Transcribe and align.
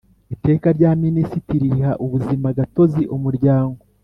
Iteka 0.35 0.67
rya 0.77 0.91
Minisitiri 1.03 1.65
riha 1.73 1.91
ubuzimagatozi 2.05 3.01
umuryango 3.15 3.79